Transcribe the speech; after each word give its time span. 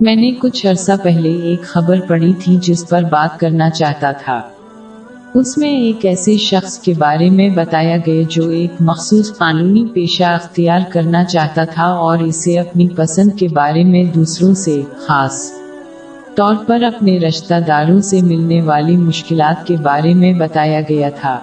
میں 0.00 0.16
نے 0.16 0.30
کچھ 0.38 0.66
عرصہ 0.66 0.92
پہلے 1.02 1.32
ایک 1.42 1.62
خبر 1.62 2.00
پڑھی 2.00 2.32
تھی 2.38 2.56
جس 2.62 2.88
پر 2.88 3.02
بات 3.02 3.40
کرنا 3.40 3.70
چاہتا 3.70 4.12
تھا۔ 4.12 4.40
اس 5.34 5.58
میں 5.58 5.70
ایک 5.70 6.04
ایسے 6.04 6.36
شخص 6.36 6.78
کے 6.78 6.94
بارے 6.98 7.30
میں 7.30 7.48
بتایا 7.48 7.96
گیا 8.06 8.22
جو 8.28 8.48
ایک 8.48 8.70
مخصوص 8.80 9.36
قانونی 9.38 9.84
پیشہ 9.94 10.24
اختیار 10.24 10.80
کرنا 10.88 11.24
چاہتا 11.24 11.64
تھا 11.64 11.86
اور 11.86 12.18
اسے 12.18 12.58
اپنی 12.58 12.88
پسند 12.88 13.38
کے 13.38 13.48
بارے 13.48 13.84
میں 13.84 14.04
دوسروں 14.04 14.54
سے 14.54 14.82
خاص 15.06 15.52
طور 16.34 16.54
پر 16.66 16.82
اپنے 16.82 17.18
رشتہ 17.18 17.54
داروں 17.66 18.00
سے 18.00 18.20
ملنے 18.22 18.62
والی 18.62 18.96
مشکلات 18.96 19.66
کے 19.66 19.76
بارے 19.76 20.14
میں 20.14 20.32
بتایا 20.32 20.80
گیا 20.88 21.08
تھا۔ 21.20 21.40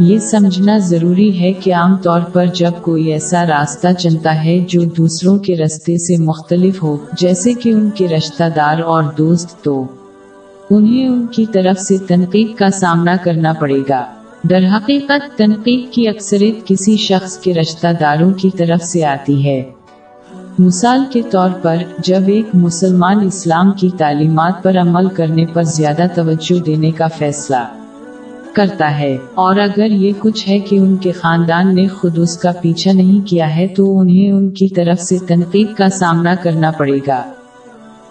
یہ 0.00 0.18
سمجھنا 0.18 0.78
ضروری 0.78 1.40
ہے 1.40 1.52
کہ 1.52 1.74
عام 1.74 1.96
طور 1.96 2.20
پر 2.20 2.46
جب 2.46 2.70
کوئی 2.82 3.12
ایسا 3.12 3.46
راستہ 3.46 3.92
چنتا 3.98 4.44
ہے 4.44 4.64
جو 4.68 4.80
دوسروں 4.84 5.38
کے 5.38 5.56
رستے 5.56 5.98
سے 5.98 6.16
مختلف 6.16 6.82
ہو، 6.82 6.96
جیسے 7.18 7.52
کہ 7.52 7.70
ان 7.70 7.90
کے 7.90 8.08
رشتہ 8.08 8.44
دار 8.56 8.78
اور 8.78 9.02
دوست، 9.18 9.64
تو 9.64 9.86
انہیں 10.70 11.08
ان 11.08 11.26
کی 11.26 11.46
طرف 11.52 11.80
سے 11.80 11.98
تنقید 11.98 12.58
کا 12.58 12.70
سامنا 12.70 13.16
کرنا 13.22 13.52
پڑے 13.52 13.80
گا۔ 13.88 14.06
در 14.50 14.64
حقیقت، 14.76 15.38
تنقید 15.38 15.92
کی 15.92 16.08
اکثریت 16.08 16.66
کسی 16.66 16.96
شخص 16.96 17.38
کے 17.38 17.54
رشتہ 17.54 17.86
داروں 18.00 18.30
کی 18.30 18.50
طرف 18.50 18.84
سے 18.84 19.04
آتی 19.04 19.46
ہے۔ 19.46 19.62
مثال 20.58 21.04
کے 21.12 21.22
طور 21.30 21.50
پر، 21.62 21.76
جب 21.98 22.20
ایک 22.26 22.46
مسلمان 22.54 23.26
اسلام 23.26 23.72
کی 23.72 23.90
تعلیمات 23.98 24.62
پر 24.62 24.76
عمل 24.76 25.08
کرنے 25.08 25.46
پر 25.46 25.62
زیادہ 25.62 26.06
توجہ 26.14 26.62
دینے 26.64 26.90
کا 26.90 27.06
فیصلہ 27.18 27.81
کرتا 28.52 28.98
ہے۔ 28.98 29.16
اور 29.34 29.56
اگر 29.56 29.86
یہ 29.86 30.12
کچھ 30.18 30.48
ہے 30.48 30.58
کہ 30.58 30.76
ان 30.76 30.96
کے 30.96 31.12
خاندان 31.12 31.74
نے 31.74 31.88
خود 31.88 32.18
اس 32.18 32.38
کا 32.38 32.50
پیچھا 32.62 32.92
نہیں 32.92 33.26
کیا 33.26 33.56
ہے، 33.56 33.66
تو 33.66 33.98
انہیں 33.98 34.30
ان 34.30 34.50
کی 34.50 34.68
طرف 34.68 35.00
سے 35.00 35.18
تنقید 35.26 35.76
کا 35.76 35.88
سامنا 35.88 36.34
کرنا 36.42 36.70
پڑے 36.70 36.98
گا۔ 37.06 37.22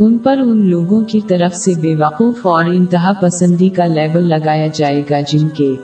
ان 0.00 0.18
پر 0.18 0.38
ان 0.38 0.66
لوگوں 0.66 1.00
کی 1.00 1.20
طرف 1.28 1.56
سے 1.56 1.72
بے 1.80 1.94
وقوف 1.94 2.46
اور 2.46 2.64
انتہا 2.64 3.12
پسندی 3.20 3.68
کا 3.68 3.86
لیبل 3.86 4.22
لگایا 4.22 4.66
جائے 4.66 5.02
گا 5.10 5.20
جن 5.20 5.48
کے 5.48 5.74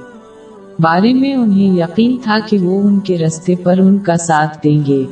بارے 0.78 1.14
میں 1.14 1.34
انہیں 1.34 1.78
یقین 1.78 2.16
تھا 2.22 2.38
کہ 2.46 2.58
وہ 2.58 2.82
ان 2.82 3.00
کے 3.00 3.18
رستے 3.18 3.54
پر 3.62 3.78
ان 3.78 3.98
کا 3.98 4.16
ساتھ 4.16 4.58
دیں 4.64 4.86
گے۔ 4.86 5.04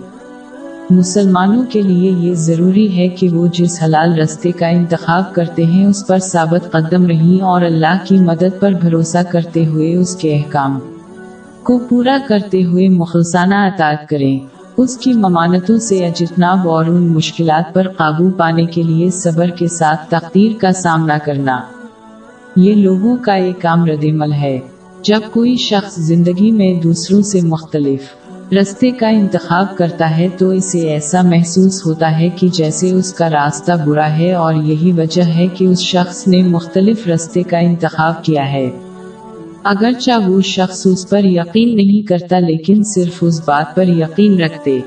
مسلمانوں 0.91 1.63
کے 1.71 1.83
لیے 1.83 2.11
یہ 2.11 2.35
ضروری 2.35 2.97
ہے 2.97 3.09
کہ 3.09 3.29
وہ 3.29 3.47
جس 3.47 3.83
حلال 3.83 4.21
رستے 4.21 4.53
کا 4.53 4.67
انتخاب 4.67 5.35
کرتے 5.35 5.65
ہیں، 5.65 5.87
اس 5.87 6.07
پر 6.07 6.19
ثابت 6.19 6.73
قدم 6.73 7.07
رہیں 7.07 7.43
اور 7.43 7.63
اللہ 7.63 7.97
کی 8.05 8.19
مدد 8.19 8.61
پر 8.61 8.73
بھروسہ 8.73 9.19
کرتے 9.31 9.67
ہوئے 9.67 9.97
اس 9.97 10.17
کے 10.17 10.37
احکام 10.37 10.79
کو 11.63 11.79
پورا 11.79 12.19
کرتے 12.29 12.65
ہوئے 12.65 12.89
مخلصانہ 12.89 13.55
اطاعت 13.55 14.09
کریں۔ 14.09 14.39
اس 14.77 14.99
کی 14.99 15.13
ممانتوں 15.13 15.79
سے 15.79 16.07
اجتناب 16.07 16.69
اور 16.69 16.85
ان 16.85 17.09
مشکلات 17.09 17.75
پر 17.75 17.89
قابو 17.89 18.31
پانے 18.31 18.65
کے 18.65 18.83
لیے 18.83 19.11
صبر 19.11 19.49
کے 19.49 19.69
ساتھ 19.69 20.11
تقدیر 20.11 20.53
کا 20.61 20.73
سامنا 20.73 21.19
کرنا۔ 21.19 21.61
یہ 22.57 22.75
لوگوں 22.75 23.17
کا 23.17 23.33
ایک 23.33 23.67
عام 23.67 23.85
رد 23.85 24.05
عمل 24.05 24.33
ہے۔ 24.33 24.59
جب 25.03 25.21
کوئی 25.33 25.57
شخص 25.57 25.95
زندگی 25.97 26.51
میں 26.51 26.75
دوسروں 26.75 27.23
سے 27.23 27.41
مختلف 27.41 28.01
رستے 28.53 28.91
کا 28.91 29.09
انتخاب 29.09 29.77
کرتا 29.77 30.19
ہے 30.19 30.29
تو 30.39 30.51
اسے 30.51 30.81
ایسا 30.81 31.23
محسوس 31.23 31.87
ہوتا 31.87 32.19
ہے 32.19 32.29
کہ 32.29 32.49
جیسے 32.49 32.91
اس 32.91 33.13
کا 33.13 33.31
راستہ 33.31 33.73
برا 33.87 34.19
ہے 34.19 34.33
اور 34.33 34.55
یہی 34.55 34.93
وجہ 34.93 35.23
ہے 35.23 35.47
کہ 35.47 35.65
اس 35.65 35.81
شخص 35.81 36.29
نے 36.29 36.43
مختلف 36.43 37.07
رستے 37.07 37.43
کا 37.43 37.59
انتخاب 37.59 38.25
کیا 38.25 38.53
ہے۔ 38.53 38.71
اگرچہ 39.65 40.11
وہ 40.27 40.41
شخص 40.41 40.87
اس 40.87 41.09
پر 41.09 41.25
یقین 41.25 41.77
نہیں 41.77 42.07
کرتا 42.07 42.39
لیکن 42.39 42.83
صرف 42.83 43.19
اس 43.21 43.41
بات 43.45 43.75
پر 43.75 43.87
یقین 43.87 44.41
رکھتے۔ 44.41 44.79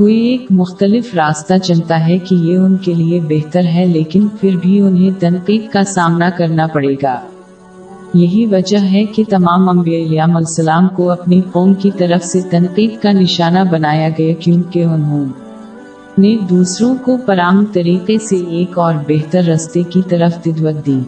ہوئے 0.00 0.14
ایک 0.14 0.46
مختلف 0.50 1.14
راستہ 1.14 1.58
چنتا 1.58 2.06
ہے 2.06 2.18
کہ 2.18 2.34
یہ 2.34 2.56
ان 2.56 2.76
کے 2.76 2.94
لیے 2.94 3.20
بہتر 3.20 3.64
ہے 3.64 3.86
لیکن 3.86 4.28
پھر 4.40 4.56
بھی 4.56 4.80
انہیں 4.80 5.20
تنقید 5.20 5.72
کا 5.72 5.84
سامنا 5.84 6.30
کرنا 6.30 6.66
پڑے 6.66 6.94
گا۔ 7.02 7.20
یہی 8.14 8.46
وجہ 8.46 8.78
ہے 8.78 9.04
کہ 9.04 9.24
تمام 9.30 9.68
انبیاء 9.68 10.06
علیہ 10.06 10.22
السلام 10.22 10.88
کو 10.88 11.10
اپنی 11.10 11.40
قوم 11.52 11.74
کی 11.74 11.90
طرف 11.98 12.26
سے 12.26 12.40
تنقید 12.50 13.02
کا 13.02 13.12
نشانہ 13.12 13.58
بنایا 13.70 14.08
گیا 14.18 14.34
کیونکہ 14.34 14.84
انہوں 14.84 15.24
نے 16.18 16.36
دوسروں 16.50 16.96
کو 17.04 17.16
پرام 17.26 17.64
طریقے 17.72 18.18
سے 18.18 18.36
ایک 18.36 18.78
اور 18.78 18.94
بہتر 19.08 19.42
رستے 19.42 19.82
کی 19.82 20.02
طرف 20.08 20.46
ددوت 20.46 20.86
دی۔ 20.86 21.00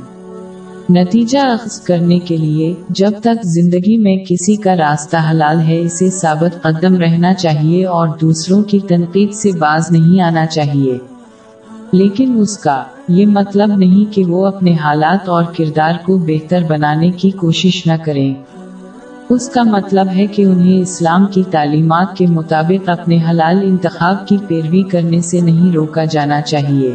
نتیجہ 0.91 1.39
اخذ 1.39 1.81
کرنے 1.81 2.19
کے 2.19 2.37
لیے 2.37 2.75
جب 2.89 3.11
تک 3.21 3.45
زندگی 3.45 3.97
میں 3.97 4.17
کسی 4.29 4.57
کا 4.57 4.77
راستہ 4.77 5.17
حلال 5.31 5.61
ہے، 5.61 5.81
اسے 5.81 6.11
ثابت 6.11 6.63
قدم 6.63 6.97
رہنا 6.97 7.35
چاہیے 7.35 7.85
اور 7.85 8.09
دوسروں 8.21 8.63
کی 8.63 8.79
تنقید 8.79 9.33
سے 9.33 9.51
باز 9.59 9.91
نہیں 9.91 10.21
آنا 10.21 10.47
چاہیے۔ 10.47 10.99
لیکن 11.93 12.39
اس 12.39 12.59
کا 12.59 12.85
یہ 13.09 13.27
مطلب 13.27 13.69
نہیں 13.69 14.15
کہ 14.15 14.25
وہ 14.25 14.47
اپنے 14.47 14.73
حالات 14.73 15.29
اور 15.29 15.45
کردار 15.59 15.93
کو 16.05 16.19
بہتر 16.19 16.63
بنانے 16.69 17.11
کی 17.11 17.31
کوشش 17.31 17.87
نہ 17.87 17.93
کریں۔ 18.05 18.35
اس 19.29 19.49
کا 19.49 19.63
مطلب 19.63 20.09
ہے 20.17 20.27
کہ 20.27 20.43
انہیں 20.43 20.81
اسلام 20.81 21.27
کی 21.27 21.43
تعلیمات 21.51 22.17
کے 22.17 22.27
مطابق 22.27 22.89
اپنے 22.89 23.19
حلال 23.31 23.59
انتخاب 23.63 24.29
کی 24.29 24.37
پیروی 24.49 24.83
کرنے 24.83 25.21
سے 25.21 25.41
نہیں 25.41 25.73
روکا 25.73 26.05
جانا 26.05 26.41
چاہیے۔ 26.41 26.95